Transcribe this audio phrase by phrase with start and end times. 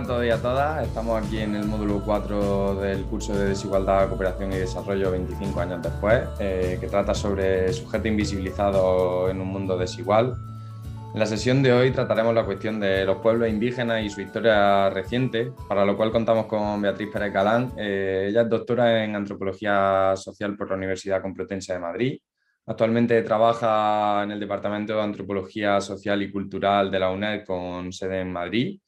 [0.00, 0.86] a todos y a todas.
[0.86, 5.82] Estamos aquí en el módulo 4 del curso de Desigualdad, Cooperación y Desarrollo 25 años
[5.82, 10.36] después, eh, que trata sobre sujeto invisibilizado en un mundo desigual.
[11.12, 14.88] En la sesión de hoy trataremos la cuestión de los pueblos indígenas y su historia
[14.88, 17.72] reciente, para lo cual contamos con Beatriz Pérez Galán.
[17.76, 22.18] Eh, ella es doctora en Antropología Social por la Universidad Complutense de Madrid.
[22.64, 28.20] Actualmente trabaja en el Departamento de Antropología Social y Cultural de la UNED con sede
[28.20, 28.80] en Madrid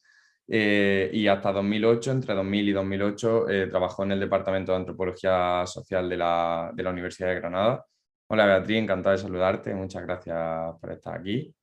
[0.47, 5.65] eh, y hasta 2008, entre 2000 y 2008, eh, trabajó en el Departamento de Antropología
[5.65, 7.85] Social de la, de la Universidad de Granada.
[8.27, 11.53] Hola Beatriz, encantada de saludarte, muchas gracias por estar aquí.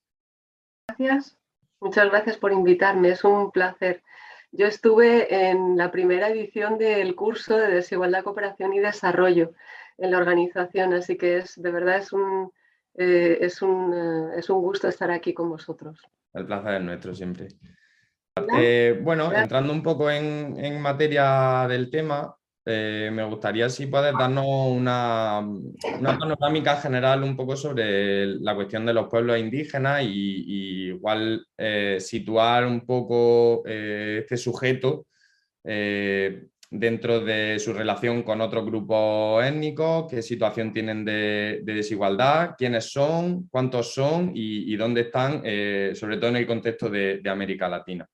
[0.88, 1.38] Gracias,
[1.80, 4.02] muchas gracias por invitarme, es un placer.
[4.52, 9.52] Yo estuve en la primera edición del curso de Desigualdad, Cooperación y Desarrollo
[9.96, 12.50] en la organización, así que es de verdad es un,
[12.94, 16.00] eh, es, un, es un gusto estar aquí con vosotros.
[16.32, 17.48] El placer es nuestro siempre.
[18.36, 24.46] Eh, bueno, entrando un poco en, materia del tema, eh, me gustaría si puedes darnos
[24.46, 25.46] una,
[26.00, 32.66] panorámica general un poco sobre la cuestión de los pueblos indígenas y, igual eh, situar
[32.66, 35.06] un poco este sujeto
[36.72, 43.48] dentro de su relación con otros grupos étnicos, qué situación tienen de, desigualdad, quiénes son,
[43.48, 45.42] cuántos son y, dónde están,
[45.94, 48.08] sobre todo en el contexto de América Latina.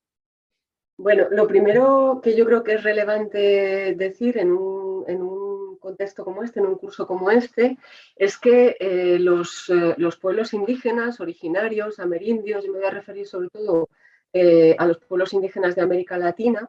[0.98, 6.58] Bueno, lo primero que yo creo que es relevante decir en un, contexto como este,
[6.58, 7.78] en un curso como este,
[8.16, 13.50] es que eh, eh, los, pueblos indígenas originarios, amerindios, y me voy a referir sobre
[13.50, 13.88] todo
[14.32, 16.68] eh, a los pueblos indígenas de América Latina,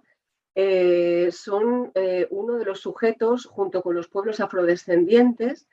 [1.32, 1.92] son
[2.30, 5.68] uno de los sujetos, junto con los pueblos afrodescendientes,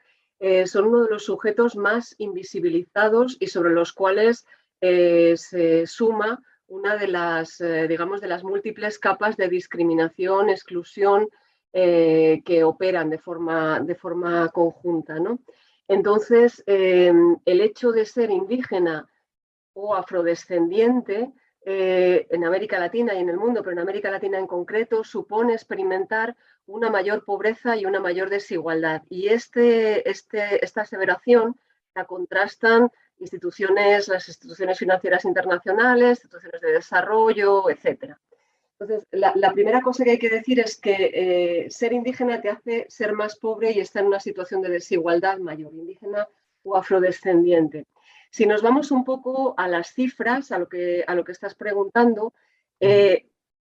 [0.66, 4.46] son uno de los sujetos más invisibilizados y sobre los cuales
[4.80, 11.28] se suma una de las, eh, digamos, de las múltiples capas de discriminación, exclusión
[11.72, 15.18] eh, que operan de forma, de forma conjunta.
[15.18, 15.40] ¿no?
[15.88, 19.06] Entonces, em, el hecho de ser indígena
[19.74, 21.32] o afrodescendiente
[21.66, 25.54] eh, en América Latina y en el mundo, pero en América Latina en concreto, supone
[25.54, 26.36] experimentar
[26.66, 29.02] una mayor pobreza y una mayor desigualdad.
[29.08, 31.58] Y este, este, esta aseveración
[31.94, 38.14] la contrastan instituciones, las instituciones financieras internacionales, instituciones de desarrollo, etc.
[38.78, 42.86] Entonces, la, primera cosa que hay que decir es que eh, ser indígena te hace
[42.88, 46.28] ser más pobre y estar en una situación de desigualdad mayor, indígena
[46.64, 47.86] o afrodescendiente.
[48.30, 51.54] Si nos vamos un poco a las cifras, a lo que, a lo que estás
[51.54, 52.34] preguntando,
[52.80, 53.26] eh,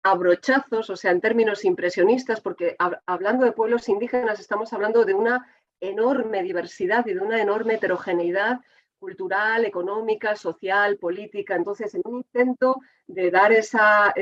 [0.04, 2.76] a brochazos, o sea, en términos impresionistas, porque
[3.06, 5.48] hablando de pueblos indígenas estamos hablando de una
[5.80, 8.62] enorme diversidad y de una enorme heterogeneidad
[9.02, 11.56] cultural, económica, social, política.
[11.56, 14.14] Entonces, en un intento de dar esa,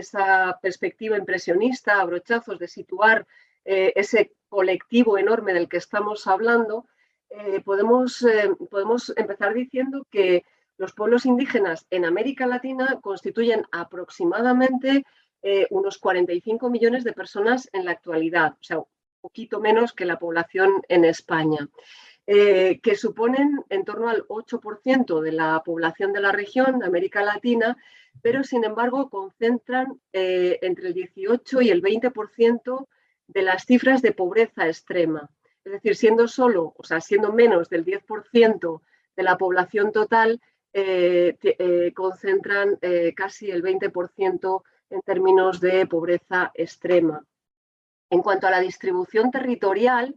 [0.62, 3.28] perspectiva impresionista a brochazos, de situar
[3.66, 6.85] eh, ese colectivo enorme del que estamos hablando,
[7.29, 10.45] eh, podemos, eh, podemos empezar diciendo que
[10.78, 15.03] los pueblos indígenas en América Latina constituyen aproximadamente
[15.69, 18.85] unos 45 millones de personas en la actualidad, o sea, un
[19.22, 21.69] poquito menos que la población en España.
[22.31, 27.23] Eh, que suponen en torno al 8% de la población de la región, de América
[27.23, 27.75] Latina,
[28.22, 32.88] pero sin embargo concentran eh, entre el 18 y el 20%
[33.25, 35.28] de las cifras de pobreza extrema.
[35.63, 38.81] Es decir, siendo solo, o sea, siendo menos del 10%
[39.16, 40.39] de la población total,
[40.72, 41.35] eh,
[41.95, 42.78] concentran
[43.16, 47.25] casi el 20% en términos de pobreza extrema.
[48.12, 50.16] En cuanto a la distribución territorial,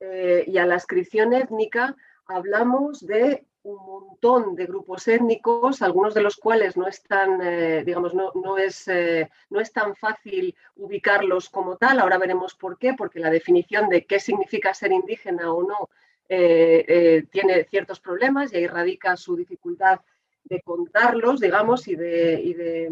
[0.00, 1.96] eh, y a la inscripción étnica
[2.26, 8.12] hablamos de un montón de grupos étnicos, algunos de los cuales no están, eh, digamos,
[8.12, 11.98] no, no, es, eh, no es tan fácil ubicarlos como tal.
[12.00, 15.88] Ahora veremos por qué, porque la definición de qué significa ser indígena o no
[16.26, 20.00] tiene ciertos problemas y ahí radica su dificultad
[20.44, 22.90] de contarlos, digamos, y de, y de,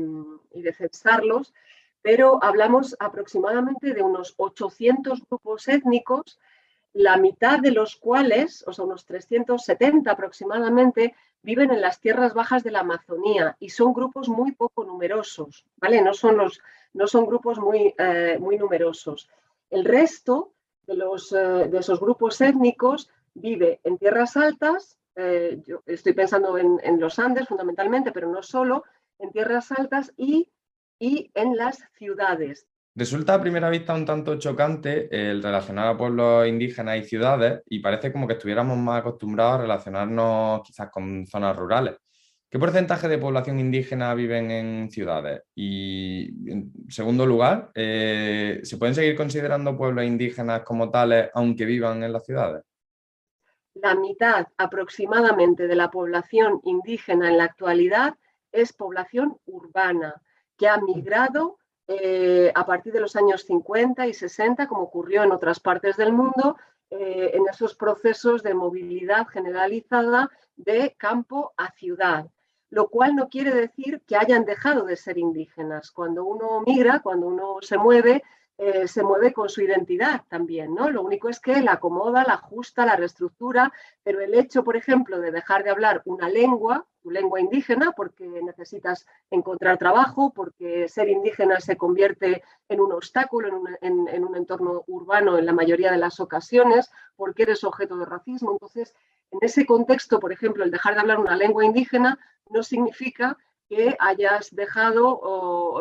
[0.53, 1.53] y de censarlos.
[2.03, 6.39] Pero hablamos aproximadamente de unos 800 grupos étnicos
[6.95, 12.63] la mitad de los cuales, o sea, unos 370 aproximadamente, viven en las tierras bajas
[12.63, 16.01] de la Amazonía y son grupos muy poco numerosos, ¿vale?
[16.03, 16.61] No son, los,
[16.93, 19.29] no son grupos muy, eh, muy numerosos.
[19.71, 20.53] El resto
[20.87, 26.57] de, los, eh, de esos grupos étnicos vive en tierras altas, eh, yo estoy pensando
[26.57, 28.85] en, los Andes fundamentalmente, pero no solo,
[29.19, 30.51] en tierras altas y,
[30.99, 32.67] y en las ciudades.
[32.95, 37.79] Resulta a primera vista un tanto chocante el relacionar a pueblos indígenas y ciudades y
[37.79, 41.97] parece como que estuviéramos más acostumbrados a relacionarnos quizás con zonas rurales.
[42.51, 45.41] ¿Qué porcentaje de población indígena viven en ciudades?
[45.55, 52.03] Y en segundo lugar, eh, ¿se pueden seguir considerando pueblos indígenas como tales aunque vivan
[52.03, 52.63] en las ciudades?
[53.73, 58.17] La mitad aproximadamente de la población indígena en la actualidad
[58.53, 60.21] es población urbana
[60.59, 61.57] que ha migrado
[61.89, 66.13] eh, a partir de los años 50 y 60, como ocurrió en otras partes del
[66.13, 66.57] mundo,
[66.91, 72.27] eh, en esos procesos de movilidad generalizada de campo a ciudad
[72.73, 75.91] lo cual no quiere decir que hayan dejado de ser indígenas.
[75.91, 78.23] Cuando uno migra, cuando uno se mueve,
[78.65, 80.89] eh, se mueve con su identidad también, ¿no?
[80.89, 83.73] Lo único es que la acomoda, la ajusta, la reestructura,
[84.05, 88.25] pero el hecho, por ejemplo, de dejar de hablar una lengua, tu lengua indígena, porque
[88.25, 93.49] necesitas encontrar trabajo, porque ser indígena se convierte en un obstáculo
[93.81, 98.05] en en un entorno urbano en la mayoría de las ocasiones, porque eres objeto de
[98.05, 98.53] racismo.
[98.53, 98.95] Entonces,
[99.33, 102.17] en ese contexto, por ejemplo, el dejar de hablar una lengua indígena
[102.49, 103.37] no significa
[103.69, 105.21] que hayas dejado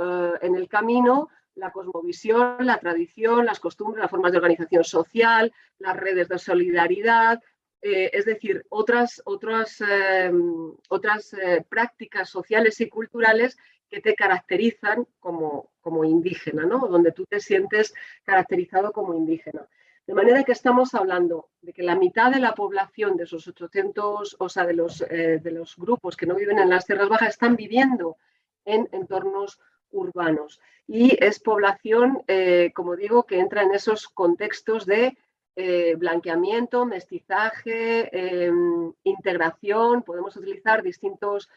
[0.02, 5.54] eh, en el camino la cosmovisión, la tradición, las costumbres, las formas de organización social,
[5.80, 7.42] las redes de solidaridad,
[7.82, 13.58] eh, es decir, otras, otras, em, otras eh, prácticas sociales y culturales
[13.90, 16.88] que te caracterizan como, como indígena, ¿no?
[16.88, 17.94] donde tú te sientes
[18.24, 19.68] caracterizado como indígena.
[20.06, 24.38] De manera que estamos hablando de que la mitad de la población de esos 800,
[24.40, 27.30] o sea, de los, eh, de los grupos que no viven en las tierras bajas,
[27.30, 28.18] están viviendo
[28.66, 29.60] en entornos
[29.92, 30.60] urbanos.
[30.88, 35.18] Y es población, eh, como digo, que entra en esos contextos de
[35.56, 40.04] eh, blanqueamiento, mestizaje, em, integración.
[40.04, 41.50] Podemos utilizar distintos,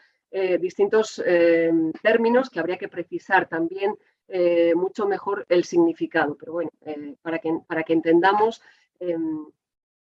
[0.59, 3.95] distintos em, términos que habría que precisar también
[4.27, 8.61] eh, mucho mejor el significado, pero bueno, eh, para, que, para que entendamos
[8.99, 9.45] em,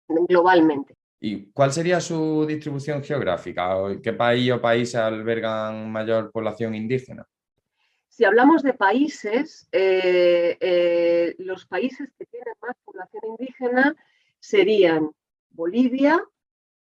[0.08, 0.96] globalmente.
[1.20, 3.76] ¿Y cuál sería su distribución geográfica?
[4.02, 7.28] ¿Qué país o países albergan mayor población indígena?
[8.22, 13.96] Si hablamos de países, eh, los países que tienen más población indígena
[14.40, 15.10] serían
[15.50, 16.24] Bolivia,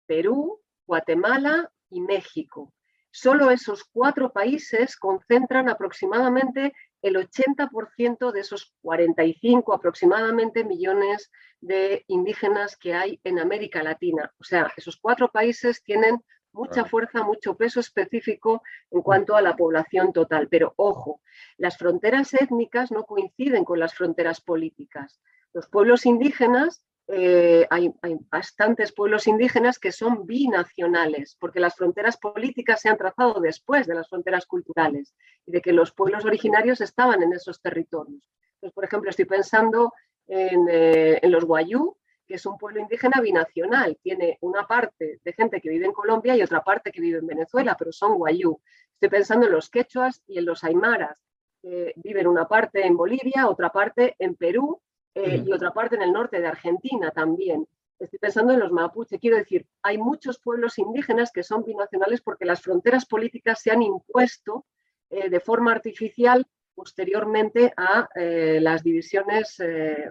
[0.05, 2.71] Perú, Guatemala y México.
[3.09, 12.77] Solo esos cuatro países concentran aproximadamente el 80% de esos 45 aproximadamente millones de indígenas
[12.77, 14.31] que hay en América Latina.
[14.39, 16.23] O sea, esos cuatro países tienen
[16.53, 20.47] mucha fuerza, mucho peso específico en cuanto a la población total.
[20.49, 21.21] Pero ojo,
[21.57, 25.21] las fronteras étnicas no coinciden con las fronteras políticas.
[25.53, 27.93] Los pueblos indígenas eh, hay,
[28.29, 33.95] bastantes pueblos indígenas que son binacionales, porque las fronteras políticas se han trazado después de
[33.95, 35.13] las fronteras culturales
[35.45, 38.23] y de que los pueblos originarios estaban en esos territorios.
[38.55, 39.91] Entonces, por ejemplo, estoy pensando
[40.27, 41.97] en, eh, los Guayú,
[42.31, 43.97] que es un pueblo indígena binacional.
[44.01, 47.27] Tiene una parte de gente que vive en Colombia y otra parte que vive en
[47.27, 48.57] Venezuela, pero son Guayú.
[48.93, 51.19] Estoy pensando en los quechuas y en los aymaras,
[51.61, 54.79] que viven una parte en Bolivia, otra parte en Perú
[55.13, 57.67] eh, y otra parte en el norte de Argentina también.
[57.99, 59.19] Estoy pensando en los mapuche.
[59.19, 63.81] Quiero decir, hay muchos pueblos indígenas que son binacionales porque las fronteras políticas se han
[63.81, 64.65] impuesto
[65.09, 69.61] eh, de forma artificial posteriormente a eh, las divisiones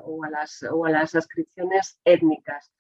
[0.05, 2.73] o, a las, o a las ascripciones étnicas.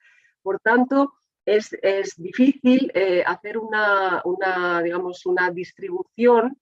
[0.42, 1.14] Por tanto,
[1.44, 2.92] es, es difícil
[3.26, 6.58] hacer una, una, digamos, una distribución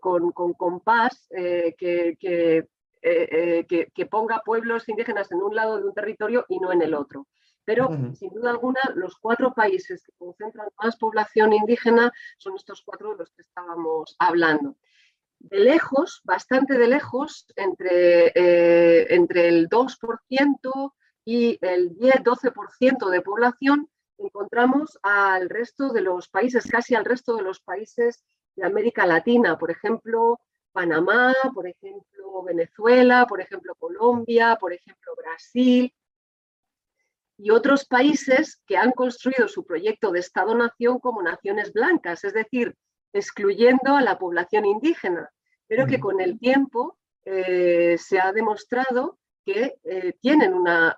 [0.00, 2.68] con, con, compás que, que
[3.06, 6.80] eh, eh, que, ponga pueblos indígenas en un lado de un territorio y no en
[6.80, 7.26] el otro.
[7.66, 13.10] Pero, sin duda alguna, los cuatro países que concentran más población indígena son estos cuatro
[13.10, 14.76] de los que estábamos hablando.
[15.50, 23.90] De lejos, bastante de lejos, entre, eh, entre el 2% y el 10-12% de población,
[24.16, 28.24] encontramos al resto de los países, casi al resto de los países
[28.56, 29.58] de América Latina.
[29.58, 30.40] Por ejemplo,
[30.72, 35.92] Panamá, por ejemplo, Venezuela, por ejemplo, Colombia, por ejemplo, Brasil
[37.36, 42.74] y otros países que han construido su proyecto de Estado-nación como naciones blancas, es decir,
[43.14, 45.30] excluyendo a la población indígena,
[45.66, 50.94] pero que con el tiempo eh, se ha demostrado que eh, tienen una,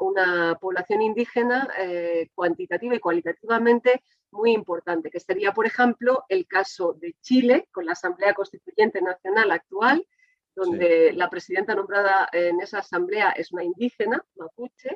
[0.61, 7.15] población indígena eh, cuantitativa y cualitativamente muy importante, que sería, por ejemplo, el caso de
[7.21, 10.07] Chile con la Asamblea Constituyente Nacional actual,
[10.55, 14.91] donde la presidenta nombrada en esa asamblea es una indígena, mapuche,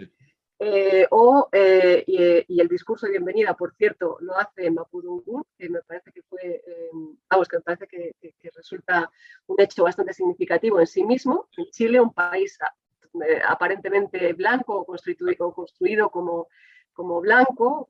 [0.61, 6.13] eh, o, y, el discurso de bienvenida, por cierto, lo hace Mapudungun, que me parece
[6.13, 6.63] que fue,
[7.29, 9.11] vamos, que me parece que, que, resulta
[9.47, 11.49] un hecho bastante significativo en sí mismo.
[11.57, 12.59] En Chile, un país
[13.15, 16.47] eh, aparentemente blanco o construido, como,
[16.93, 17.89] como blanco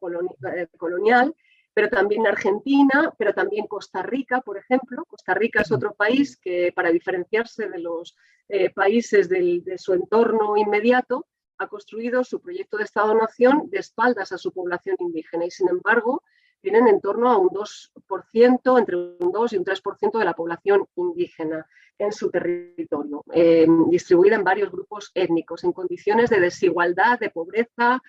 [0.57, 1.35] eh, colonial,
[1.75, 5.05] pero también Argentina, pero también Costa Rica, por ejemplo.
[5.05, 8.17] Costa Rica es otro país que, para diferenciarse de los
[8.49, 11.27] eh, países de su entorno inmediato,
[11.61, 16.23] ha construido su proyecto de Estado-Nación de espaldas a su población indígena y, sin embargo,
[16.62, 20.87] tienen en torno a un 2%, entre un 2 y un 3% de la población
[20.97, 21.67] indígena
[21.99, 28.02] en su territorio, eh, distribuida en varios grupos étnicos, en condiciones de desigualdad, de pobreza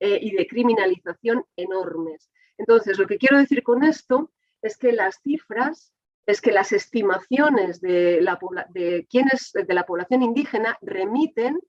[0.00, 2.28] eh, y de criminalización enormes.
[2.58, 4.32] Entonces, lo que quiero decir con esto
[4.62, 5.92] es que las cifras,
[6.26, 8.36] es que las estimaciones de la,
[8.70, 11.60] de quienes, de la población indígena remiten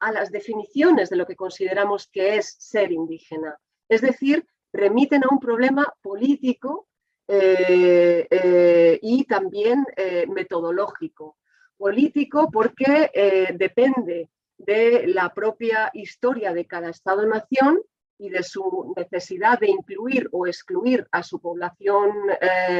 [0.00, 3.58] a las definiciones de lo que consideramos que es ser indígena.
[3.88, 6.88] Es decir, remiten a un problema político
[7.26, 11.36] eh, eh, y también eh, metodológico.
[11.76, 13.10] Político porque
[13.54, 17.80] depende de la propia historia de cada Estado-nación
[18.18, 22.10] y de su necesidad de incluir o excluir a su población,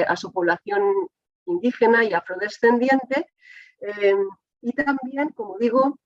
[0.08, 0.82] a su población
[1.46, 3.28] indígena y afrodescendiente.
[4.62, 5.96] y también, como digo,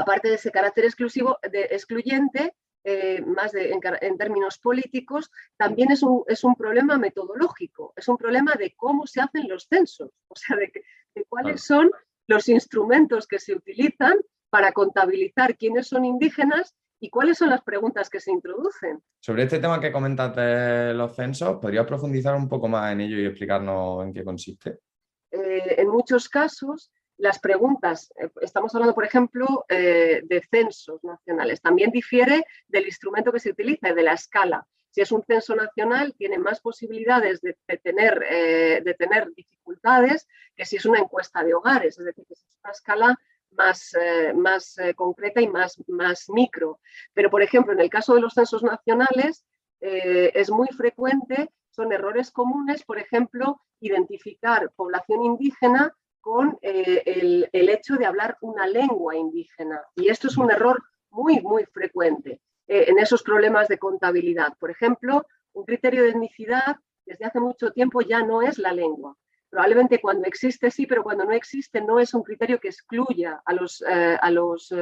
[0.00, 6.24] aparte de ese carácter exclusivo, de, excluyente, eh, más en, términos políticos, también es un,
[6.26, 10.56] es un, problema metodológico, es un problema de cómo se hacen los censos, o sea,
[10.56, 10.72] de,
[11.28, 11.90] cuáles son
[12.26, 14.14] los instrumentos que se utilizan
[14.48, 19.02] para contabilizar quiénes son indígenas y cuáles son las preguntas que se introducen.
[19.20, 23.18] Sobre este tema que comentas de los censos, ¿podrías profundizar un poco más en ello
[23.18, 24.78] y explicarnos en qué consiste?
[25.30, 31.60] Eh, en muchos casos, las preguntas, eh, estamos hablando, por ejemplo, eh, de censos nacionales,
[31.60, 34.66] también difiere del instrumento que se utiliza y de la escala.
[34.90, 40.64] Si es un censo nacional, tiene más posibilidades de, tener, eh, de tener, dificultades que
[40.64, 43.16] si es una encuesta de hogares, es decir, que es una escala
[43.52, 43.92] más,
[44.34, 46.80] más concreta y más, más micro.
[47.12, 49.44] Pero, por ejemplo, en el caso de los censos nacionales,
[49.80, 57.02] es muy frecuente, son errores comunes, por ejemplo, identificar población indígena con eh,
[57.52, 59.80] el, hecho de hablar una lengua indígena.
[59.96, 64.54] Y esto es un error muy, muy frecuente eh, en esos problemas de contabilidad.
[64.58, 69.16] Por ejemplo, un criterio de etnicidad desde hace mucho tiempo ya no es la lengua.
[69.48, 73.52] Probablemente cuando existe sí, pero cuando no existe no es un criterio que excluya a
[73.52, 74.72] los, eh, a los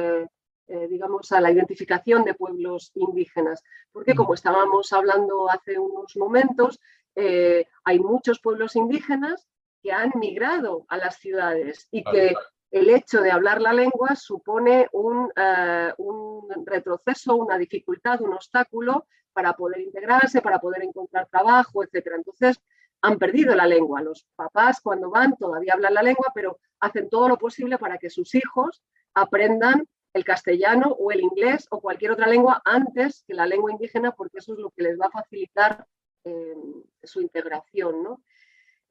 [0.87, 3.63] digamos, a la identificación de pueblos indígenas.
[3.91, 6.79] Porque como estábamos hablando hace unos momentos,
[7.15, 9.47] hay muchos pueblos indígenas
[9.81, 12.33] que han migrado a las ciudades y que
[12.71, 19.07] el hecho de hablar la lengua supone un, eh, un, retroceso, una dificultad, un obstáculo
[19.33, 22.07] para poder integrarse, para poder encontrar trabajo, etc.
[22.15, 22.59] Entonces,
[23.01, 24.01] han perdido la lengua.
[24.01, 28.09] Los papás cuando van todavía hablan la lengua, pero hacen todo lo posible para que
[28.09, 28.83] sus hijos
[29.13, 34.11] aprendan el castellano o el inglés o cualquier otra lengua antes que la lengua indígena,
[34.11, 35.85] porque eso es lo que les va a facilitar
[36.23, 36.55] eh,
[37.03, 38.03] su integración.
[38.03, 38.21] ¿no?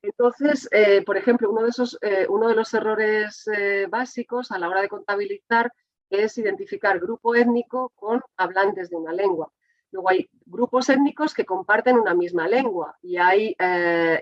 [0.02, 4.58] Entonces, eh, por ejemplo, uno de, esos, eh, uno de los errores eh, básicos a
[4.58, 5.72] la hora de contabilizar
[6.08, 9.52] es identificar grupo étnico con hablantes de una lengua.
[9.90, 13.56] Luego hay grupos étnicos que comparten una misma lengua y hay,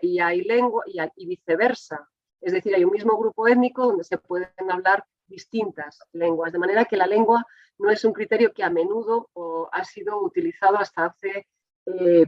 [0.00, 2.08] y hay lengua y, viceversa.
[2.40, 6.84] Es decir, hay un mismo grupo étnico donde se pueden hablar distintas lenguas, de manera
[6.84, 7.44] que la lengua
[7.78, 9.28] no es un criterio que a menudo
[9.72, 11.48] ha sido utilizado hasta hace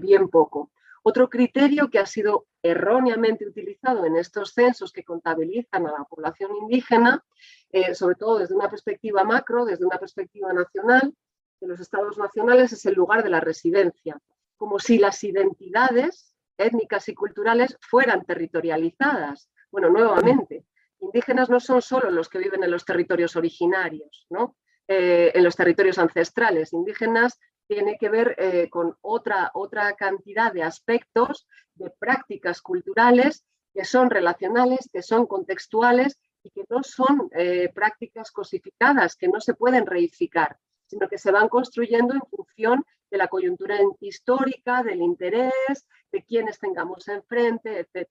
[0.00, 0.72] bien poco.
[1.08, 6.50] Otro criterio que ha sido erróneamente utilizado en estos censos que contabilizan a la población
[6.60, 7.24] indígena,
[7.70, 11.14] eh, sobre todo desde una perspectiva macro, desde una perspectiva nacional,
[11.62, 14.20] de los estados nacionales es el lugar de la residencia,
[14.58, 19.48] como si las identidades étnicas y culturales fueran territorializadas.
[19.70, 20.66] Bueno, nuevamente,
[21.00, 24.56] indígenas no son solo los que viven en los territorios originarios, ¿no?
[24.86, 26.74] Eh, en los territorios ancestrales.
[26.74, 33.44] Indígenas tiene que ver eh, con otra, otra cantidad de aspectos, de prácticas culturales
[33.75, 39.40] que son relacionales, que son contextuales y que no son eh, prácticas cosificadas, que no
[39.40, 45.02] se pueden reificar, sino que se van construyendo en función de la coyuntura histórica, del
[45.02, 48.08] interés, de quienes tengamos enfrente, etc.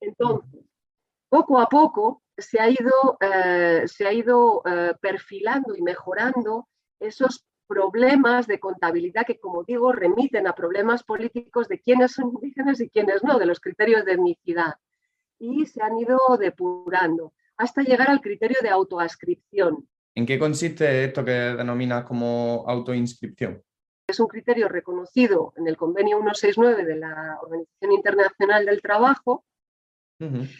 [0.00, 0.64] Entonces,
[1.28, 4.62] poco a poco se ha ido, eh, se ha ido
[5.00, 6.68] perfilando y mejorando
[7.00, 12.80] esos problemas de contabilidad que, como digo, remiten a problemas políticos de quiénes son indígenas
[12.80, 14.74] y quiénes no, de los criterios de etnicidad.
[15.38, 19.88] Y se han ido depurando hasta llegar al criterio de autoascripción.
[20.16, 23.62] ¿En qué consiste esto que denominas como autoinscripción?
[24.08, 29.44] Es un criterio reconocido en el convenio 169 de la Organización Internacional del Trabajo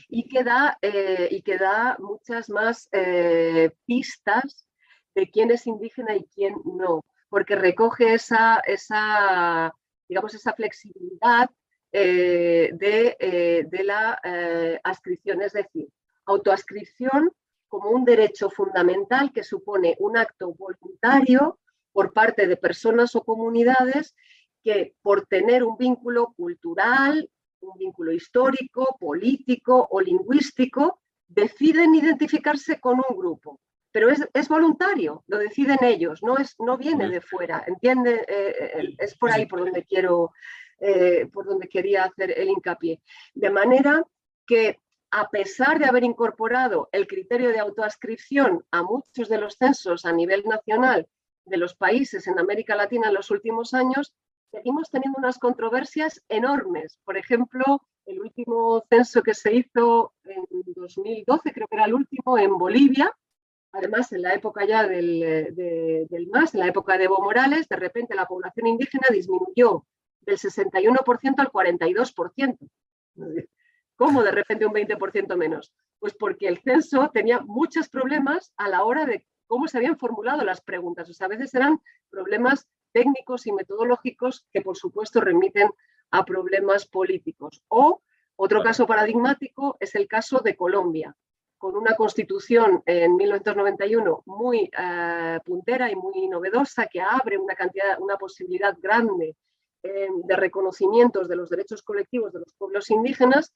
[0.08, 4.64] y, que da, eh, y que da muchas más eh, pistas
[5.14, 9.74] de quién es indígena y quién no, porque recoge esa, esa,
[10.08, 11.50] digamos, esa flexibilidad
[11.92, 14.20] de, de, la
[14.84, 15.88] ascripción, es decir,
[16.26, 17.32] autoascripción
[17.68, 21.58] como un derecho fundamental que supone un acto voluntario
[21.92, 24.14] por parte de personas o comunidades
[24.62, 33.00] que por tener un vínculo cultural, un vínculo histórico, político o lingüístico, deciden identificarse con
[33.08, 33.60] un grupo.
[33.92, 38.24] Pero es, voluntario, lo deciden ellos, no, es, no viene de fuera, ¿entiende?
[38.28, 40.32] Eh, eh, es por ahí por donde quiero,
[40.78, 43.00] eh, por donde quería hacer el hincapié.
[43.34, 44.04] De manera
[44.46, 44.78] que
[45.10, 50.12] a pesar de haber incorporado el criterio de autoascripción a muchos de los censos a
[50.12, 51.08] nivel nacional
[51.44, 54.14] de los países en América Latina en los últimos años,
[54.52, 57.00] seguimos teniendo unas controversias enormes.
[57.04, 60.44] Por ejemplo, el último censo que se hizo en
[60.76, 63.12] 2012, creo que era el último, en Bolivia,
[63.72, 65.20] además en la época ya del,
[66.08, 69.86] del MAS, en la época de Evo Morales, de repente la población indígena disminuyó
[70.20, 72.58] del 61% al 42%.
[73.96, 75.72] ¿Cómo de repente un 20% menos?
[75.98, 80.44] Pues porque el censo tenía muchos problemas a la hora de cómo se habían formulado
[80.44, 81.08] las preguntas.
[81.10, 85.70] O sea, a veces eran problemas técnicos y metodológicos que por supuesto remiten
[86.10, 87.62] a problemas políticos.
[87.68, 88.02] O
[88.36, 91.14] otro caso paradigmático es el caso de Colombia,
[91.60, 98.00] con una constitución en 1991 muy eh, puntera y muy novedosa que abre una cantidad,
[98.00, 99.36] una posibilidad grande
[99.82, 103.52] eh, de reconocimientos de los derechos colectivos de los pueblos indígenas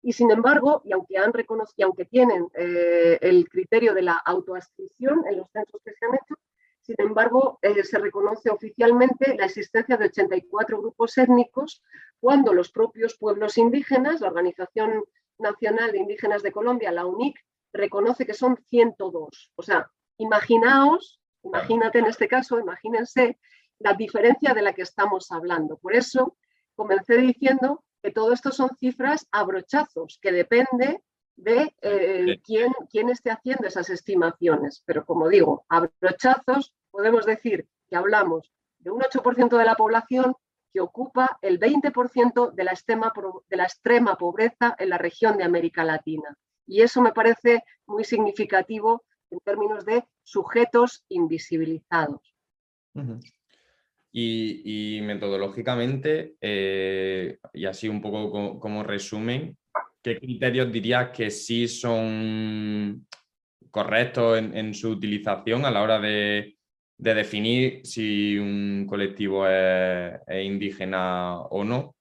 [0.00, 5.26] y sin embargo, y aunque, han reconocido, aunque tienen eh, el criterio de la autoascripción
[5.28, 6.34] en los censos que se han hecho,
[6.80, 11.82] sin embargo, se reconoce oficialmente la existencia de 84 grupos étnicos
[12.20, 15.04] cuando los propios pueblos indígenas, la Organización
[15.38, 17.36] Nacional de Indígenas de Colombia, la UNIC,
[17.72, 19.52] reconoce que son 102.
[19.56, 23.38] O sea, imaginaos, imagínate en este caso, imagínense
[23.78, 25.76] la diferencia de la que estamos hablando.
[25.78, 26.36] Por eso
[26.74, 31.02] comencé diciendo que todo esto son cifras a brochazos, que depende
[31.36, 34.82] de eh, quién, quién esté haciendo esas estimaciones.
[34.86, 40.36] Pero como digo, a brochazos podemos decir que hablamos de un 8% de la población
[40.74, 43.12] que ocupa el 20% de la, extrema,
[43.48, 46.36] de la extrema pobreza en la región de América Latina.
[46.66, 52.34] Y eso me parece muy significativo en términos de sujetos invisibilizados.
[54.12, 59.56] y, metodológicamente, eh, y así un poco como resumen,
[60.02, 63.06] ¿qué criterios dirías que sí son
[63.70, 66.56] correctos en, su utilización a la hora de,
[66.98, 71.94] definir si un colectivo es, indígena o no?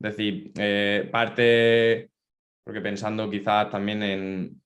[0.00, 2.10] Es decir, eh, parte,
[2.64, 4.62] porque pensando quizás también en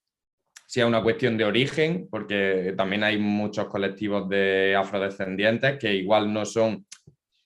[0.70, 6.32] si es una cuestión de origen, porque también hay muchos colectivos de afrodescendientes que igual
[6.32, 6.86] no son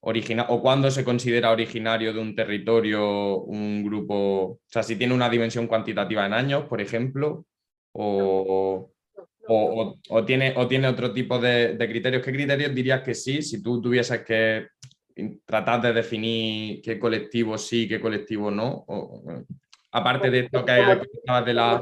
[0.03, 5.31] o cuándo se considera originario de un territorio un grupo, o sea, si tiene una
[5.31, 7.47] dimensión cuantitativa en años, por ejemplo,
[7.93, 8.93] o,
[9.49, 12.23] o, tiene, o tiene otro tipo de, criterios.
[12.23, 14.69] ¿Qué criterios dirías que sí, si tú tuvieses que
[15.45, 18.85] tratar de definir qué colectivo sí, qué colectivo no?
[19.93, 20.99] aparte de esto que hay
[21.45, 21.81] de la,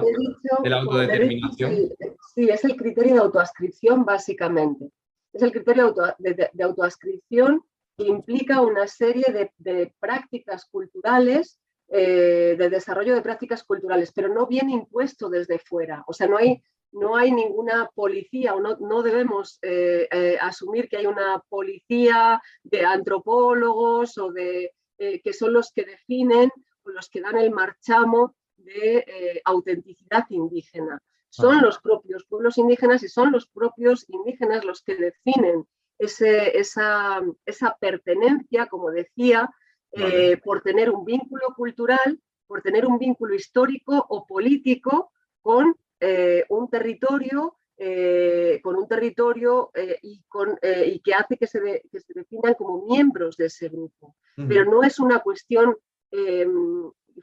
[0.63, 1.89] de la autodeterminación.
[2.35, 4.91] Sí, es el criterio de autoascripción básicamente.
[5.33, 7.63] Es el criterio de, de autoascripción
[7.99, 9.25] implica una serie
[9.59, 16.05] de, prácticas culturales, eh, de desarrollo de prácticas culturales, pero no viene impuesto desde fuera.
[16.07, 20.89] O sea, no hay, no hay ninguna policía o no, no debemos eh, eh, asumir
[20.89, 26.49] que hay una policía de antropólogos o de que son los que definen
[26.85, 31.03] o los que dan el marchamo de autenticidad indígena.
[31.29, 35.67] Son los propios pueblos indígenas y son los propios indígenas los que definen
[35.99, 39.51] esa, esa, pertenencia, como decía,
[39.93, 46.45] eh, por tener un vínculo cultural, por tener un vínculo histórico o político con eh,
[46.49, 49.71] un territorio, eh, con un territorio
[50.03, 54.17] y, con, y, que hace que se, que se, definan como miembros de ese grupo.
[54.37, 55.77] Pero no es una cuestión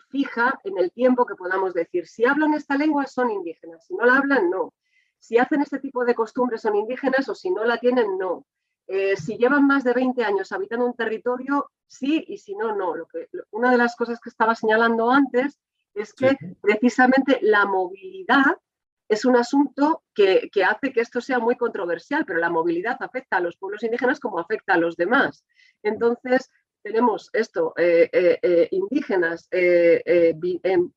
[0.09, 4.05] fija en el tiempo que podamos decir, si hablan esta lengua son indígenas, si no
[4.05, 4.73] la hablan, no.
[5.19, 8.45] Si hacen este tipo de costumbres son indígenas o si no la tienen, no.
[8.87, 12.95] Eh, si llevan más de 20 años habitando un territorio, sí y si no, no.
[12.95, 15.59] Lo que, una de las cosas que estaba señalando antes
[15.93, 18.57] es que precisamente la movilidad
[19.09, 23.41] es un asunto que, hace que esto sea muy controversial, pero la movilidad afecta a
[23.41, 25.45] los pueblos indígenas como afecta a los demás.
[25.83, 26.49] Entonces,
[26.81, 29.49] tenemos esto, eh, eh, indígenas,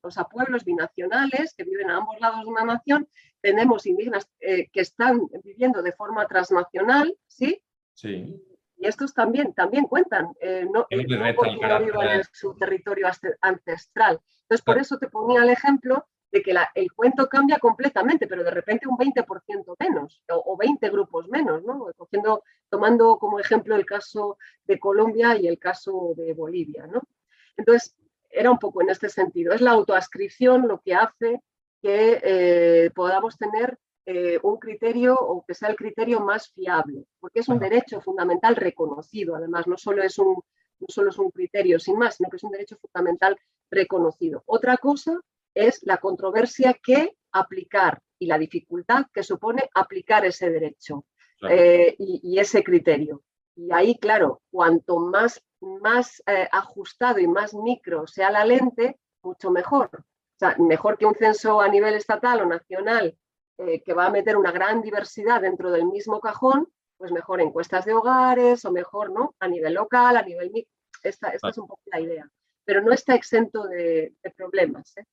[0.01, 3.07] o sea, pueblos binacionales que viven a ambos lados de una nación,
[3.41, 7.61] tenemos indígenas que están viviendo de forma transnacional, ¿sí?
[7.93, 8.41] Sí.
[8.83, 13.07] Y estos también, también cuentan, eh, no, eh, porque no vivan en su territorio
[13.39, 14.19] ancestral.
[14.41, 18.49] Entonces, por eso te ponía el ejemplo de que el cuento cambia completamente, pero de
[18.49, 21.91] repente un 20% menos o, 20 grupos menos, ¿no?
[21.95, 26.87] Cogiendo, tomando como ejemplo el caso de Colombia y el caso de Bolivia.
[26.87, 27.03] ¿no?
[27.55, 27.95] Entonces,
[28.31, 29.53] era un poco en este sentido.
[29.53, 31.39] Es la autoascripción lo que hace
[31.83, 37.41] que eh, podamos tener eh, un criterio o que sea el criterio más fiable, porque
[37.41, 40.33] es un derecho fundamental reconocido, además, no solo es un,
[40.79, 43.37] no solo es un criterio sin más, sino que es un derecho fundamental
[43.69, 44.41] reconocido.
[44.47, 45.21] Otra cosa
[45.53, 51.05] es la controversia que aplicar y la dificultad que supone aplicar ese derecho
[51.49, 53.23] eh, y, ese criterio.
[53.55, 59.51] Y ahí, claro, cuanto más, más eh, ajustado y más micro sea la lente, mucho
[59.51, 59.89] mejor.
[59.93, 63.17] O sea, mejor que un censo a nivel estatal o nacional
[63.57, 67.85] eh, que va a meter una gran diversidad dentro del mismo cajón, pues mejor encuestas
[67.85, 69.35] de hogares o mejor ¿no?
[69.39, 70.71] a nivel local, a nivel micro.
[71.03, 72.29] Esta, esta es un poco la idea.
[72.63, 74.95] Pero no está exento de, de problemas.
[74.95, 75.03] ¿eh?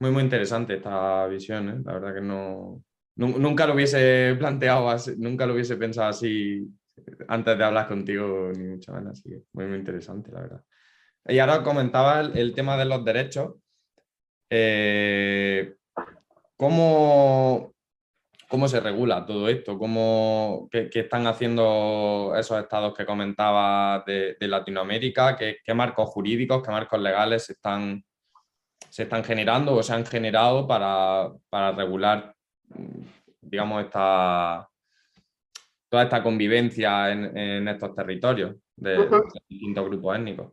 [0.00, 1.82] Muy, muy interesante esta visión, ¿eh?
[1.84, 2.82] la verdad que no,
[3.16, 6.66] nunca lo hubiese planteado así, nunca lo hubiese pensado así
[7.28, 10.64] antes de hablar contigo, ni mucho menos, así muy, muy interesante, la verdad.
[11.26, 13.56] Y ahora comentaba el, tema de los derechos.
[14.48, 15.74] Eh,
[16.56, 17.74] ¿cómo,
[18.48, 19.78] ¿Cómo se regula todo esto?
[19.78, 25.36] ¿Cómo, qué, están haciendo esos estados que comentaba de, Latinoamérica?
[25.36, 28.02] ¿Qué, ¿Qué, marcos jurídicos, qué marcos legales están
[28.90, 31.32] se están generando o se han generado para,
[31.72, 32.34] regular,
[33.40, 34.68] digamos, esta,
[35.88, 39.08] toda esta convivencia en, estos territorios de,
[39.48, 40.52] distintos grupos étnicos.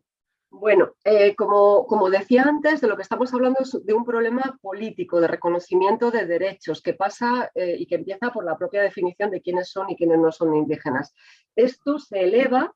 [0.50, 4.58] Bueno, eh, como, como, decía antes, de lo que estamos hablando es de un problema
[4.62, 9.30] político, de reconocimiento de derechos, que pasa eh, y que empieza por la propia definición
[9.30, 11.14] de quiénes son y quiénes no son indígenas.
[11.56, 12.74] Esto se eleva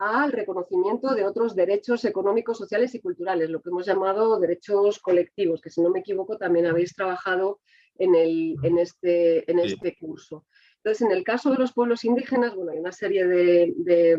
[0.00, 5.60] al reconocimiento de otros derechos económicos, sociales y culturales, lo que hemos llamado derechos colectivos,
[5.60, 7.60] que si no me equivoco también habéis trabajado
[7.98, 10.46] en, el, en, este, en este curso.
[10.76, 14.16] Entonces, en el caso de los pueblos indígenas, bueno, hay una serie de,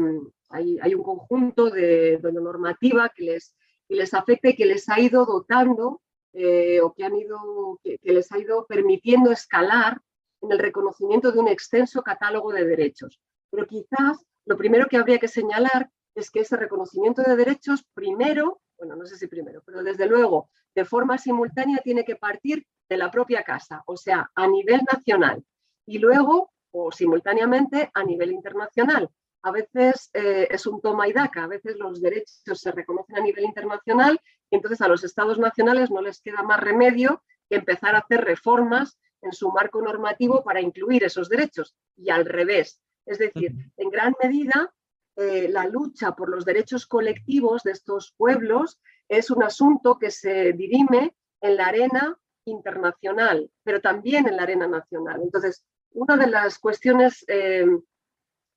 [0.50, 3.56] hay, un conjunto de, normativa que les,
[3.90, 6.00] les afecta y que les ha ido dotando
[6.34, 10.00] eh, o que, han ido, que les ha ido permitiendo escalar
[10.42, 13.20] en el reconocimiento de un extenso catálogo de derechos.
[13.50, 18.62] Pero quizás lo primero que habría que señalar es que ese reconocimiento de derechos primero,
[18.78, 22.98] bueno, no sé si primero, pero desde luego de forma simultánea tiene que partir de
[22.98, 25.44] la propia casa, o sea, a nivel nacional
[25.86, 29.10] y luego o simultáneamente a nivel internacional.
[29.44, 33.22] A veces eh, es un toma y daca, a veces los derechos se reconocen a
[33.22, 37.96] nivel internacional y entonces a los estados nacionales no les queda más remedio que empezar
[37.96, 42.82] a hacer reformas en su marco normativo para incluir esos derechos y al revés.
[43.06, 44.74] Es decir, en gran medida,
[45.16, 50.54] eh, la lucha por los derechos colectivos de estos pueblos es un asunto que se
[50.54, 55.22] dirime en la arena internacional, pero también en la arena nacional.
[55.22, 57.66] Entonces, una de las cuestiones, eh,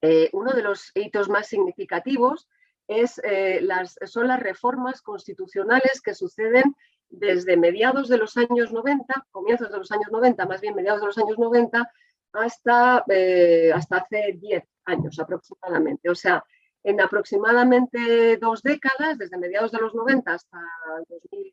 [0.02, 2.48] eh, uno de los hitos más significativos
[2.86, 3.20] es,
[3.62, 6.76] las, son las reformas constitucionales que suceden
[7.08, 11.06] desde mediados de los años 90, comienzos de los años 90, más bien mediados de
[11.06, 11.90] los años 90,
[12.34, 16.10] hasta, eh, hasta hace 10 años aproximadamente.
[16.10, 16.44] O sea,
[16.82, 20.58] en aproximadamente dos décadas, desde mediados de los 90 hasta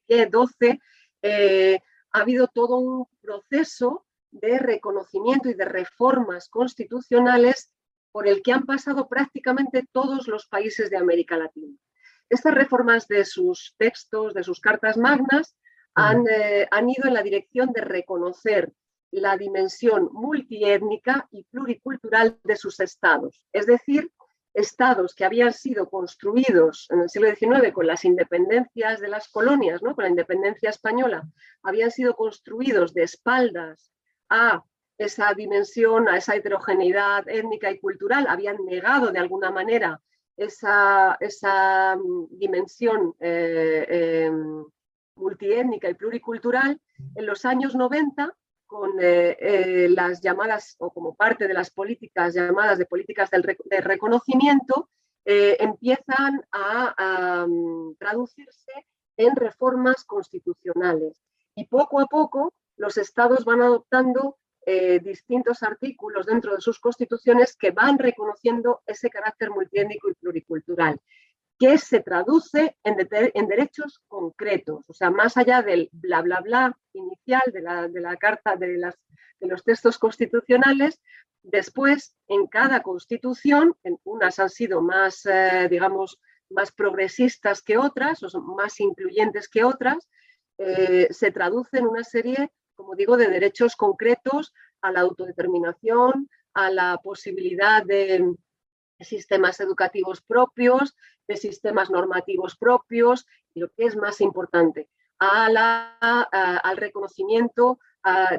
[0.10, 0.80] 2010-12,
[1.22, 1.80] eh,
[2.12, 7.72] ha habido todo un proceso de reconocimiento y de reformas constitucionales
[8.12, 11.78] por el que han pasado prácticamente todos los países de América Latina.
[12.30, 15.56] Estas reformas de sus textos, de sus cartas magnas,
[15.94, 18.72] han, eh, han ido en la dirección de reconocer
[19.20, 24.12] la dimensión multiétnica y pluricultural de sus estados, es decir,
[24.54, 29.82] estados que habían sido construidos en el siglo XIX con las independencias de las colonias,
[29.82, 29.96] ¿no?
[29.96, 31.24] con la independencia española,
[31.64, 33.92] habían sido construidos de espaldas
[34.30, 34.64] a
[34.98, 40.02] esa dimensión, a esa heterogeneidad étnica y cultural, habían negado de alguna manera
[40.38, 44.66] esa, esa mm, dimensión eh, em,
[45.16, 46.80] multiétnica y pluricultural.
[47.16, 48.34] En los años 90
[48.72, 53.82] con eh, eh, las llamadas o como parte de las políticas llamadas de políticas de
[53.82, 54.90] reconocimiento,
[55.26, 58.72] eh, empiezan a, mm, traducirse
[59.18, 61.22] en reformas constitucionales.
[61.54, 64.38] Y poco a poco los estados van adoptando
[65.04, 71.02] distintos artículos dentro de sus constituciones que van reconociendo ese carácter multiétnico y pluricultural
[71.62, 72.98] que se traduce en,
[73.48, 77.62] derechos concretos, o sea, más allá del bla, bla, bla inicial de
[78.02, 78.80] la, carta de,
[79.42, 81.00] los textos constitucionales,
[81.44, 86.20] Después, en cada constitución, unas han sido más, eh, digamos,
[86.52, 90.08] más progresistas que otras, o más incluyentes que otras,
[90.60, 96.70] eh, se traduce en una serie, como digo, de derechos concretos a la autodeterminación, a
[96.70, 98.36] la posibilidad de
[99.04, 100.96] sistemas educativos propios,
[101.28, 107.80] de sistemas normativos propios, y lo que es más importante, al reconocimiento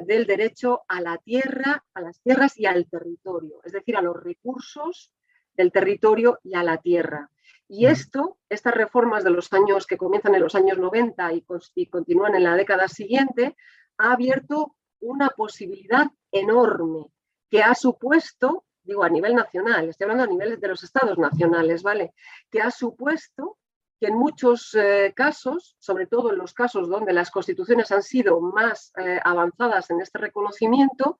[0.05, 4.21] del derecho a la tierra, a las tierras y al territorio, es decir, a los
[4.21, 5.11] recursos
[5.53, 7.29] del territorio y a la tierra.
[7.69, 11.45] Y esto, estas reformas de los años que comienzan en los años 90 y,
[11.75, 13.55] y continúan en la década siguiente,
[13.97, 17.07] ha abierto una posibilidad enorme
[17.49, 21.83] que ha supuesto, digo a nivel nacional, estoy hablando a nivel de los estados nacionales,
[21.83, 22.13] ¿vale?
[22.49, 23.57] Que ha supuesto
[23.99, 28.41] que en muchos eh, casos, sobre todo en los casos donde las constituciones han sido
[28.41, 31.19] más eh, avanzadas en este reconocimiento,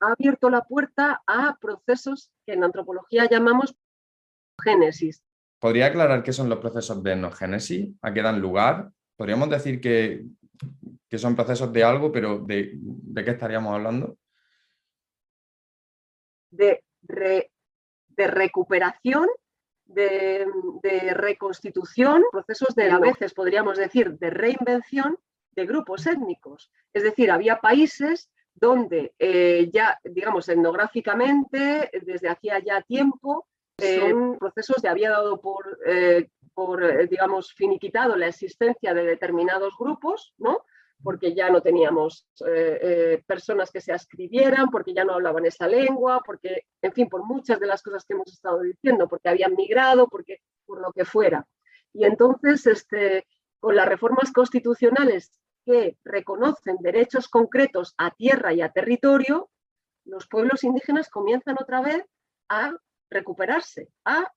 [0.00, 3.76] ha abierto la puerta a procesos que en antropología llamamos
[4.62, 5.22] génesis.
[5.60, 7.94] ¿Podría aclarar qué son los procesos de etnogénesis?
[8.02, 8.90] ¿A qué dan lugar?
[9.16, 10.24] Podríamos decir que,
[11.16, 14.18] son procesos de algo, pero ¿de, de qué estaríamos hablando?
[16.50, 19.28] De, de recuperación
[19.86, 25.18] de, reconstitución, procesos de, a veces podríamos decir, de reinvención
[25.52, 26.70] de grupos étnicos.
[26.92, 33.46] Es decir, había países donde eh, ya, digamos, etnográficamente, desde hacía ya tiempo,
[33.78, 39.74] son procesos de había dado por, eh, por, eh, digamos, finiquitado la existencia de determinados
[39.76, 40.64] grupos, ¿no?
[41.04, 45.68] Porque ya no teníamos eh, eh, personas que se ascribieran, porque ya no hablaban esa
[45.68, 49.54] lengua, porque, en fin, por muchas de las cosas que hemos estado diciendo, porque habían
[49.54, 51.46] migrado, porque por lo que fuera.
[51.92, 53.26] Y entonces, este,
[53.60, 59.50] con las reformas constitucionales que reconocen derechos concretos a tierra y a territorio,
[60.06, 62.02] los pueblos indígenas comienzan otra vez
[62.48, 62.74] a
[63.10, 64.32] recuperarse, a,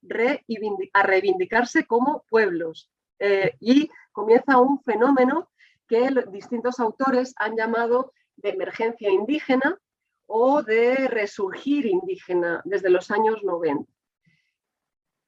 [0.93, 2.91] reivindicarse como pueblos.
[3.19, 5.49] Eh, y comienza un fenómeno
[5.87, 9.77] que distintos autores han llamado de emergencia indígena
[10.27, 13.89] o de resurgir indígena desde los años 90.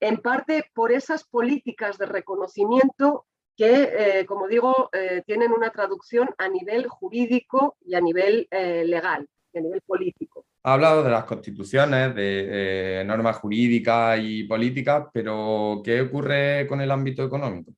[0.01, 3.25] En parte por esas políticas de reconocimiento
[3.57, 8.85] que, eh, como digo, eh, tienen una traducción a nivel jurídico y a nivel eh,
[8.85, 10.45] legal, a nivel político.
[10.63, 16.91] Ha hablado de las constituciones, de normas jurídicas y políticas, pero ¿qué ocurre con el
[16.91, 17.73] ámbito económico?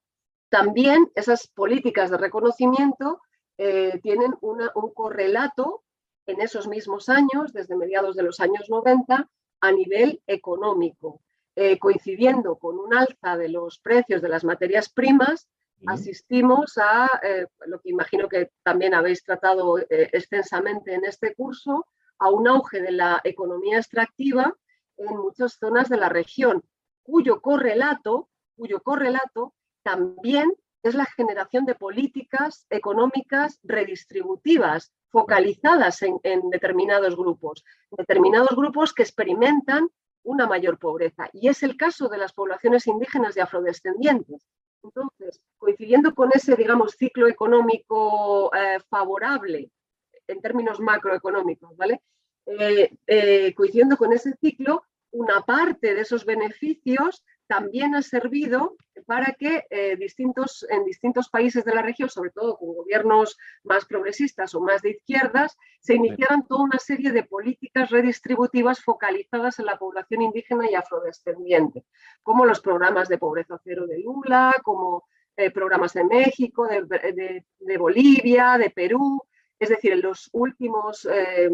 [0.51, 3.21] También esas políticas de reconocimiento
[3.57, 5.83] eh, tienen un correlato
[6.25, 9.29] en esos mismos años, desde mediados de los años 90,
[9.61, 11.21] a nivel económico.
[11.55, 15.47] Eh, coincidiendo con un alza de los precios de las materias primas,
[15.87, 21.85] asistimos a eh, lo que imagino que también habéis tratado extensamente en este curso,
[22.19, 24.53] a un auge de la economía extractiva
[24.97, 26.61] en muchas zonas de la región,
[27.03, 37.15] cuyo correlato, cuyo correlato también es la generación de políticas económicas redistributivas, focalizadas en, determinados
[37.15, 39.89] grupos, determinados grupos que experimentan
[40.23, 41.29] una mayor pobreza.
[41.33, 44.47] Y es el caso de las poblaciones indígenas y afrodescendientes.
[44.83, 49.69] Entonces, coincidiendo con ese, digamos, ciclo económico eh, favorable
[50.27, 52.01] en términos macroeconómicos, ¿vale?
[52.45, 59.33] Eh, eh, coincidiendo con ese ciclo, una parte de esos beneficios también ha servido para
[59.33, 64.55] que eh, distintos, en distintos países de la región, sobre todo con gobiernos más progresistas
[64.55, 69.77] o más de izquierdas, se iniciaran toda una serie de políticas redistributivas focalizadas en la
[69.77, 71.83] población indígena y afrodescendiente,
[72.23, 75.03] como los programas de pobreza cero de Lula, como
[75.35, 79.21] eh, programas de México, de, Bolivia, de Perú.
[79.59, 81.49] Es decir, en los últimos eh,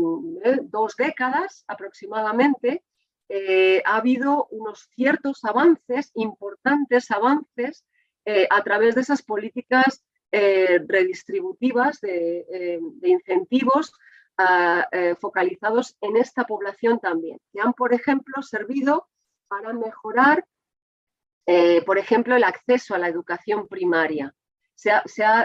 [0.62, 2.84] dos décadas aproximadamente,
[3.30, 7.86] eh, ha habido unos ciertos avances, importantes avances,
[8.26, 13.94] eh, a través de esas políticas eh, redistributivas de, incentivos
[14.38, 14.88] ah,
[15.20, 19.08] focalizados en esta población también, que han, por ejemplo, servido
[19.48, 20.46] para mejorar,
[21.86, 24.36] por ejemplo, el acceso a la educación primaria
[24.78, 25.42] se ha,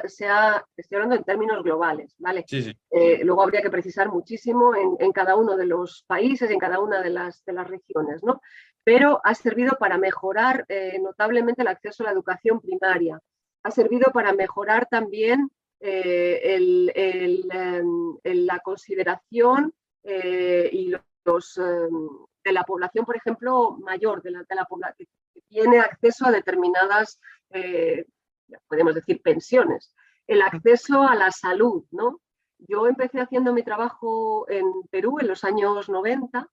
[0.76, 2.44] estoy hablando en términos globales, ¿vale?
[2.90, 7.00] Eh, luego habría que precisar muchísimo en, cada uno de los países, en cada una
[7.00, 8.42] de las, de las regiones, ¿no?
[8.84, 13.18] Pero ha servido para mejorar eh, notablemente el acceso a la educación primaria.
[13.62, 19.72] Ha servido para mejorar también eh, em, la consideración
[20.04, 20.92] y
[21.24, 22.08] los, em,
[22.44, 26.32] de la población, por ejemplo, mayor, de la, de la población que tiene acceso a
[26.32, 27.18] determinadas
[28.68, 29.94] podemos decir pensiones,
[30.26, 32.20] el acceso a la salud, ¿no?
[32.58, 36.48] Yo empecé haciendo mi trabajo en Perú en los años 90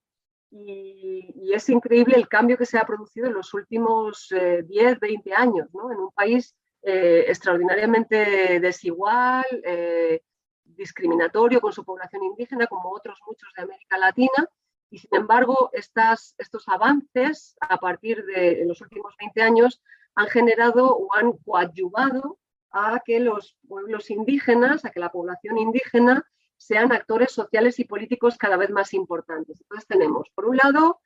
[0.50, 5.34] y, es increíble el cambio que se ha producido en los últimos 10, eh, 20
[5.34, 5.92] años, ¿no?
[5.92, 10.22] en un país eh, extraordinariamente desigual, eh,
[10.64, 14.48] discriminatorio con su población indígena, como otros muchos de América Latina,
[14.90, 19.80] y sin embargo estas, estos avances a partir de los últimos 20 años
[20.20, 22.38] han generado o han coadyuvado
[22.72, 26.24] a que los pueblos indígenas, a que la población indígena
[26.56, 29.60] sean actores sociales y políticos cada vez más importantes.
[29.62, 31.00] Entonces tenemos, por un lado,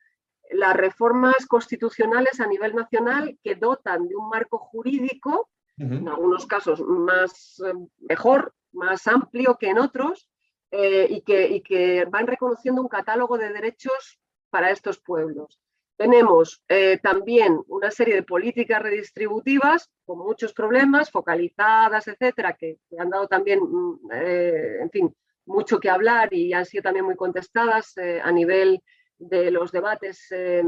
[0.51, 6.79] las reformas constitucionales a nivel nacional que dotan de un marco jurídico, en algunos casos
[6.81, 10.29] más eh, mejor, más amplio que en otros,
[10.71, 15.59] eh, y, que, y, que, van reconociendo un catálogo de derechos para estos pueblos.
[15.97, 23.09] Tenemos eh, también una serie de políticas redistributivas con muchos problemas, focalizadas, etcétera, que, han
[23.09, 28.19] dado también, mm, en fin, mucho que hablar y han sido también muy contestadas eh,
[28.21, 28.81] a nivel
[29.17, 30.67] de los debates en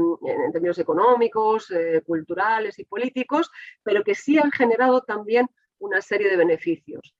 [0.52, 3.50] términos económicos, eh, culturales y políticos,
[3.82, 7.14] pero que sí han generado también una serie de beneficios.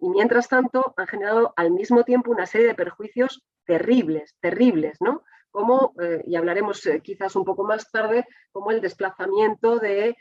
[0.00, 5.22] Y mientras tanto han generado al mismo tiempo una serie de perjuicios terribles, terribles, ¿no?
[5.54, 10.16] Como, eh, y hablaremos quizás un poco más tarde, como el desplazamiento de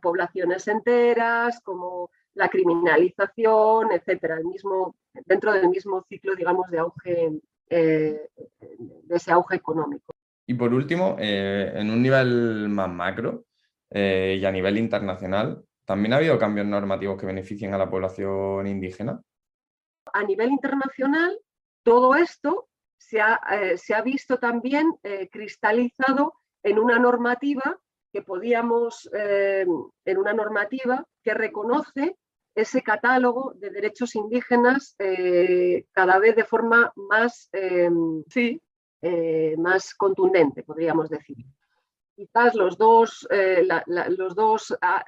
[0.00, 4.94] poblaciones enteras, como la criminalización, etcétera, el mismo,
[5.24, 7.30] dentro del mismo ciclo, digamos, de auge,
[7.70, 10.12] eh, de ese auge económico.
[10.46, 13.44] Y por último, eh, en un nivel más macro
[13.90, 18.66] eh, y a nivel internacional, ¿también ha habido cambios normativos que beneficien a la población
[18.66, 19.22] indígena?
[20.12, 21.38] A nivel internacional,
[21.82, 22.68] todo esto
[23.08, 23.40] se ha,
[23.76, 24.92] se ha visto también
[25.30, 27.78] cristalizado en una normativa
[28.12, 32.16] que podíamos, en una normativa que reconoce
[32.54, 37.50] ese catálogo de derechos indígenas eh, cada vez de forma más,
[38.28, 38.60] sí,
[39.06, 41.36] eh, más contundente, podríamos decir.
[42.16, 45.04] Quizás los dos, eh, los, dos, ah,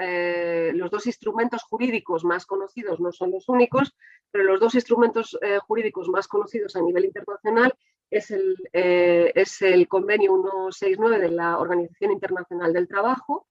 [0.73, 3.95] los dos instrumentos jurídicos más conocidos no son los únicos,
[4.31, 7.73] pero los dos instrumentos jurídicos más conocidos a nivel internacional
[8.11, 13.47] es el, es el convenio 169 de la Organización Internacional del Trabajo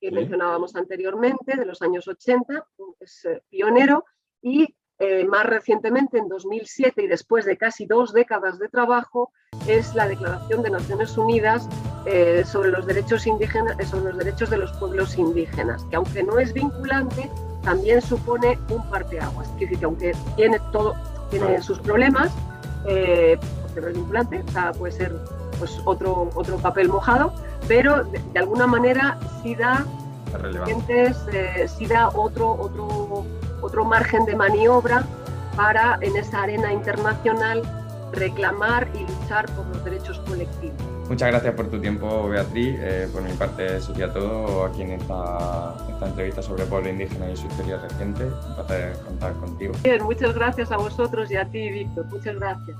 [0.00, 2.66] que mencionábamos anteriormente, de los años 80,
[2.98, 4.06] es eh, pionero,
[4.40, 9.32] y eh, más recientemente, en 2007 y después de casi dos décadas de trabajo,
[9.66, 11.68] es la Declaración de Naciones Unidas
[12.06, 16.38] eh, sobre, los derechos indígenas, sobre los derechos de los pueblos indígenas, que aunque no
[16.38, 17.30] es vinculante,
[17.62, 19.48] también supone un parteaguas.
[19.48, 20.94] Es decir, que aunque tiene, todo,
[21.30, 22.30] tiene sus problemas,
[22.82, 25.16] porque no es vinculante, o sea, puede ser
[25.58, 27.32] pues, otro, otro papel mojado,
[27.68, 29.86] pero de, alguna manera sí da,
[30.88, 33.24] eh, sí da otro, otro,
[33.60, 35.04] otro margen de maniobra
[35.56, 37.62] para en esa arena internacional
[38.12, 40.76] reclamar y luchar por los derechos colectivos.
[41.08, 42.76] Muchas gracias por tu tiempo, Beatriz.
[42.78, 47.36] Eh, por mi parte, sería todo aquí en esta, esta, entrevista sobre pueblo indígena y
[47.36, 48.24] su historia reciente.
[48.26, 49.74] Un placer contar contigo.
[49.82, 52.06] Bien, muchas gracias a vosotros y a ti, Víctor.
[52.06, 52.76] Muchas gracias.